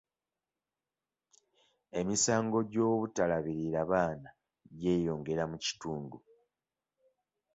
[1.99, 4.29] Emisango gy'obutalabirira baana
[4.79, 6.17] gyeyongera mu kitundu.